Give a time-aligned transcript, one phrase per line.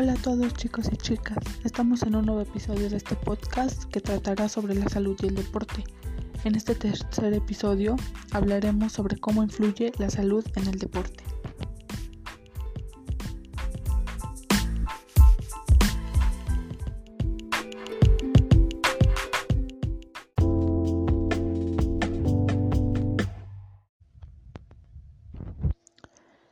[0.00, 4.00] Hola a todos chicos y chicas, estamos en un nuevo episodio de este podcast que
[4.00, 5.82] tratará sobre la salud y el deporte.
[6.44, 7.96] En este tercer episodio
[8.30, 11.24] hablaremos sobre cómo influye la salud en el deporte.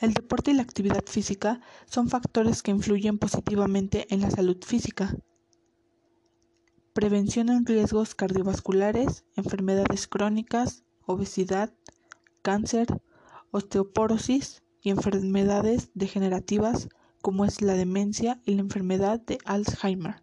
[0.00, 5.16] El deporte y la actividad física son factores que influyen positivamente en la salud física.
[6.92, 11.74] Prevención en riesgos cardiovasculares, enfermedades crónicas, obesidad,
[12.42, 12.86] cáncer,
[13.50, 16.88] osteoporosis y enfermedades degenerativas
[17.20, 20.22] como es la demencia y la enfermedad de Alzheimer.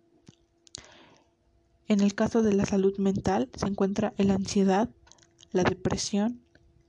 [1.87, 4.89] En el caso de la salud mental se encuentra la ansiedad,
[5.51, 6.41] la depresión,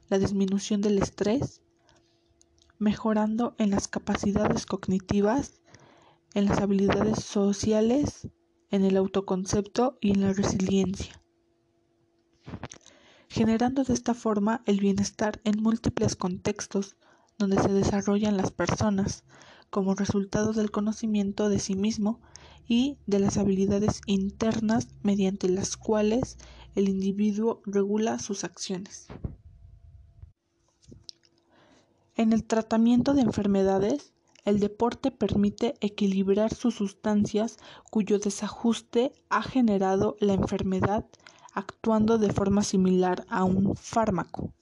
[0.08, 1.60] la disminución del estrés,
[2.78, 5.60] mejorando en las capacidades cognitivas,
[6.34, 8.28] en las habilidades sociales,
[8.70, 11.22] en el autoconcepto y en la resiliencia,
[13.28, 16.96] generando de esta forma el bienestar en múltiples contextos
[17.38, 19.24] donde se desarrollan las personas
[19.70, 22.20] como resultado del conocimiento de sí mismo
[22.66, 26.38] y de las habilidades internas mediante las cuales
[26.74, 29.06] el individuo regula sus acciones.
[32.16, 34.14] En el tratamiento de enfermedades,
[34.46, 37.58] el deporte permite equilibrar sus sustancias
[37.90, 41.04] cuyo desajuste ha generado la enfermedad
[41.52, 44.54] actuando de forma similar a un fármaco.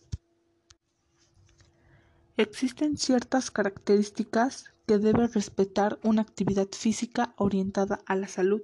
[2.36, 8.62] Existen ciertas características que debe respetar una actividad física orientada a la salud.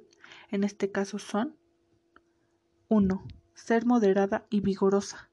[0.50, 1.56] En este caso son
[2.88, 3.24] 1.
[3.54, 5.29] Ser moderada y vigorosa.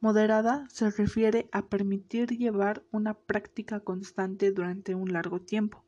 [0.00, 5.84] Moderada se refiere a permitir llevar una práctica constante durante un largo tiempo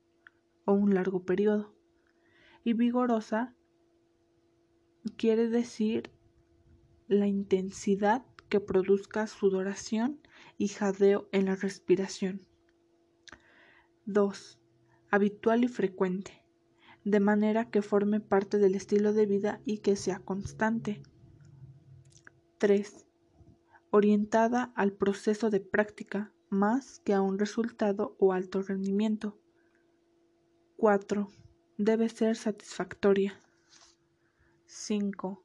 [0.64, 1.72] o un largo periodo.
[2.64, 3.54] Y vigorosa
[5.16, 6.10] quiere decir
[7.06, 10.20] la intensidad que produzca sudoración
[10.58, 12.40] y jadeo en la respiración.
[14.06, 14.58] 2.
[15.12, 16.42] Habitual y frecuente,
[17.04, 21.00] de manera que forme parte del estilo de vida y que sea constante.
[22.58, 23.06] 3
[23.90, 29.38] orientada al proceso de práctica más que a un resultado o alto rendimiento.
[30.76, 31.28] 4.
[31.78, 33.38] Debe ser satisfactoria.
[34.66, 35.42] 5.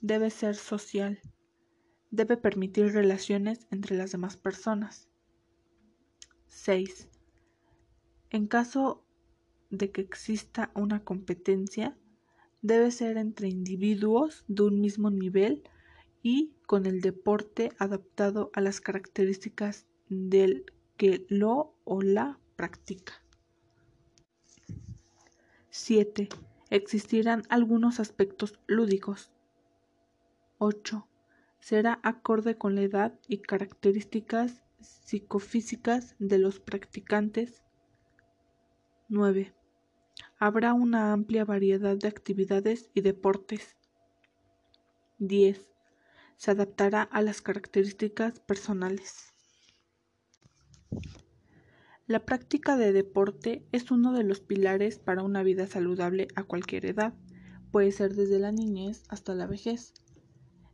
[0.00, 1.20] Debe ser social.
[2.10, 5.08] Debe permitir relaciones entre las demás personas.
[6.46, 7.08] 6.
[8.30, 9.04] En caso
[9.70, 11.96] de que exista una competencia,
[12.62, 15.62] debe ser entre individuos de un mismo nivel
[16.22, 20.64] y con el deporte adaptado a las características del
[20.96, 23.14] que lo o la practica.
[25.70, 26.28] 7.
[26.68, 29.30] Existirán algunos aspectos lúdicos.
[30.58, 31.06] 8.
[31.58, 37.62] Será acorde con la edad y características psicofísicas de los practicantes.
[39.08, 39.54] 9.
[40.38, 43.76] Habrá una amplia variedad de actividades y deportes.
[45.18, 45.70] 10
[46.40, 49.34] se adaptará a las características personales.
[52.06, 56.86] La práctica de deporte es uno de los pilares para una vida saludable a cualquier
[56.86, 57.12] edad,
[57.70, 59.92] puede ser desde la niñez hasta la vejez,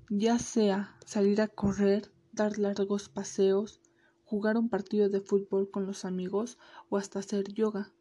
[0.09, 3.81] ya sea salir a correr, dar largos paseos,
[4.25, 6.59] jugar un partido de fútbol con los amigos
[6.91, 7.93] o hasta hacer yoga.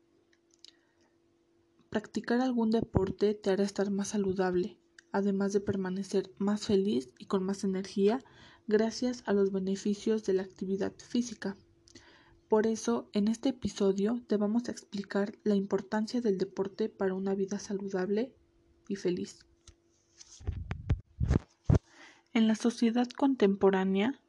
[1.89, 4.77] Practicar algún deporte te hará estar más saludable,
[5.15, 8.21] además de permanecer más feliz y con más energía
[8.67, 11.55] gracias a los beneficios de la actividad física.
[12.49, 17.33] Por eso, en este episodio te vamos a explicar la importancia del deporte para una
[17.33, 18.35] vida saludable
[18.89, 19.39] y feliz.
[22.33, 24.19] En la sociedad contemporánea,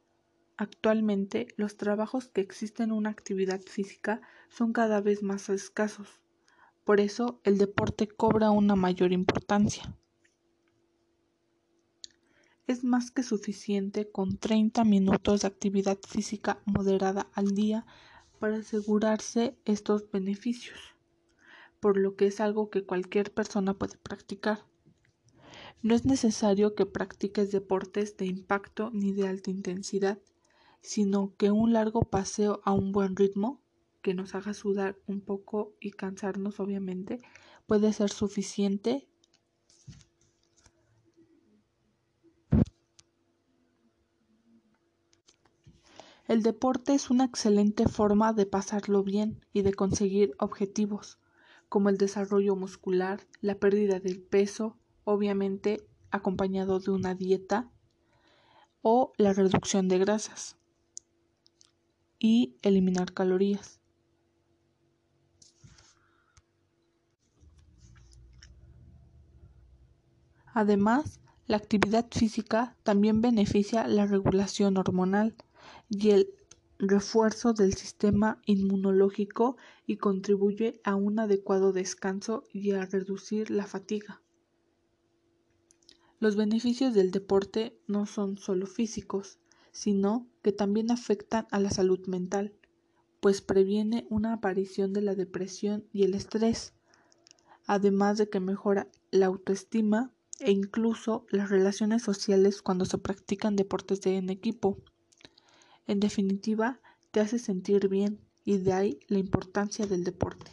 [0.55, 6.07] actualmente los trabajos que existen en una actividad física son cada vez más escasos.
[6.85, 9.93] Por eso, el deporte cobra una mayor importancia.
[12.67, 17.85] Es más que suficiente con 30 minutos de actividad física moderada al día
[18.39, 20.77] para asegurarse estos beneficios,
[21.79, 24.65] por lo que es algo que cualquier persona puede practicar.
[25.81, 30.19] No es necesario que practiques deportes de impacto ni de alta intensidad,
[30.81, 33.61] sino que un largo paseo a un buen ritmo,
[34.01, 37.21] que nos haga sudar un poco y cansarnos obviamente,
[37.65, 39.07] puede ser suficiente
[46.27, 51.19] El deporte es una excelente forma de pasarlo bien y de conseguir objetivos.
[51.69, 57.69] como el desarrollo muscular, la pérdida del peso, obviamente acompañado de una dieta,
[58.81, 60.55] o la reducción de grasas
[62.19, 63.81] y eliminar calorías.
[70.53, 75.35] Además, la actividad física también beneficia la regulación hormonal
[75.89, 76.33] y el
[76.79, 84.21] refuerzo del sistema inmunológico y contribuye a un adecuado descanso y a reducir la fatiga.
[86.19, 89.39] Los beneficios del deporte no son solo físicos,
[89.71, 92.53] sino que también afectan a la salud mental,
[93.19, 96.73] pues previene una aparición de la depresión y el estrés,
[97.67, 104.05] además de que mejora la autoestima e incluso las relaciones sociales cuando se practican deportes
[104.05, 104.77] en equipo.
[105.87, 106.79] En definitiva,
[107.11, 110.51] te hace sentir bien y de ahí la importancia del deporte.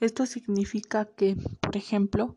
[0.00, 2.36] Esto significa que, por ejemplo,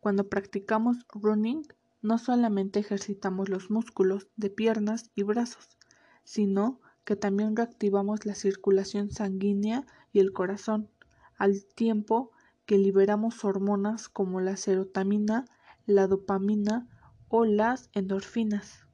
[0.00, 1.62] cuando practicamos running,
[2.02, 5.78] no solamente ejercitamos los músculos de piernas y brazos,
[6.24, 10.88] sino que también reactivamos la circulación sanguínea y el corazón,
[11.36, 12.30] al tiempo
[12.66, 15.44] que liberamos hormonas como la serotonina,
[15.86, 16.88] la dopamina
[17.28, 18.89] o las endorfinas.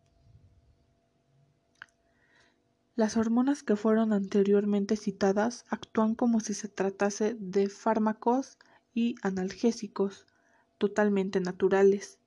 [2.97, 8.57] Las hormonas que fueron anteriormente citadas actúan como si se tratase de fármacos
[8.95, 10.25] y analgésicos
[10.79, 12.19] totalmente naturales,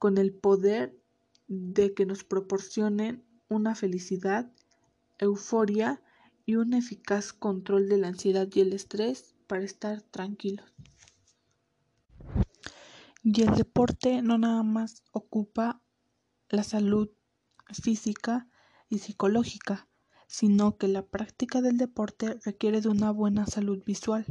[0.00, 1.00] con el poder
[1.46, 4.50] de que nos proporcionen una felicidad,
[5.18, 6.02] euforia
[6.44, 10.74] y un eficaz control de la ansiedad y el estrés para estar tranquilos.
[13.22, 15.80] Y el deporte no nada más ocupa
[16.48, 17.10] la salud
[17.72, 18.48] física
[18.88, 19.86] y psicológica,
[20.26, 24.26] sino que la práctica del deporte requiere de una buena salud visual.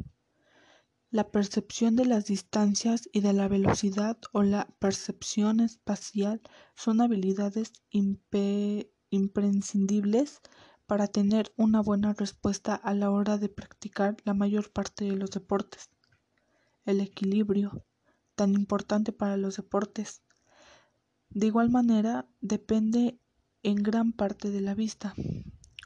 [1.10, 6.42] La percepción de las distancias y de la velocidad o la percepción espacial
[6.76, 7.72] son habilidades
[9.10, 10.42] imprescindibles
[10.86, 15.32] para tener una buena respuesta a la hora de practicar la mayor parte de los
[15.32, 15.90] deportes.
[16.86, 17.86] El equilibrio,
[18.36, 20.22] tan importante para los deportes,
[21.30, 23.20] de igual manera depende
[23.64, 25.16] en gran parte de la vista.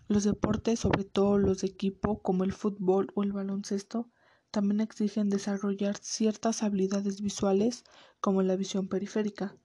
[0.09, 4.09] Los deportes, sobre todo los de equipo como el fútbol o el baloncesto,
[4.50, 7.83] también exigen desarrollar ciertas habilidades visuales
[8.19, 9.56] como la visión periférica,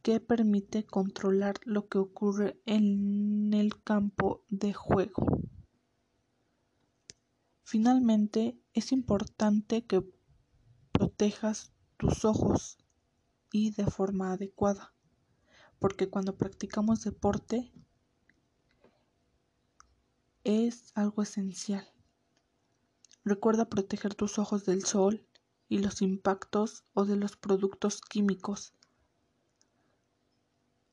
[0.00, 5.26] que permite controlar lo que ocurre en el campo de juego.
[7.62, 10.02] Finalmente, es importante que
[10.90, 12.78] protejas tus ojos
[13.52, 14.94] y de forma adecuada,
[15.78, 17.74] porque cuando practicamos deporte
[20.46, 21.84] es algo esencial.
[23.24, 25.26] Recuerda proteger tus ojos del sol
[25.68, 28.72] y los impactos o de los productos químicos.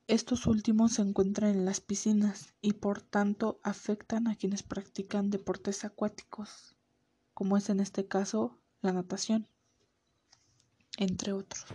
[0.08, 5.86] Estos últimos se encuentran en las piscinas y por tanto afectan a quienes practican deportes
[5.86, 6.76] acuáticos,
[7.36, 9.48] como es en este caso la natación,
[10.98, 11.66] entre otros.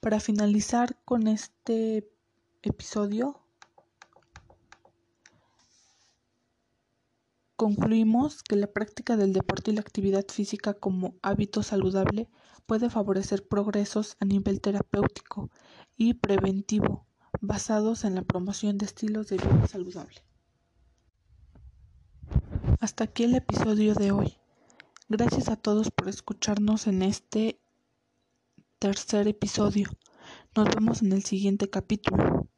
[0.00, 2.13] Para finalizar con este
[2.70, 3.40] episodio
[7.56, 12.28] concluimos que la práctica del deporte y la actividad física como hábito saludable
[12.66, 15.50] puede favorecer progresos a nivel terapéutico
[15.96, 17.06] y preventivo
[17.40, 20.24] basados en la promoción de estilos de vida saludable.
[22.80, 24.36] Hasta aquí el episodio de hoy.
[25.08, 27.60] Gracias a todos por escucharnos en este
[28.78, 29.88] tercer episodio.
[30.56, 32.48] Nos vemos en el siguiente capítulo.